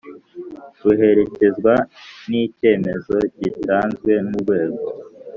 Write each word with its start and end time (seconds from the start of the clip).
Ruherekezwa 0.83 1.73
n 2.29 2.31
icyemezo 2.43 3.15
gitanzwe 3.41 4.11
n 4.27 4.29
urwego 4.37 4.83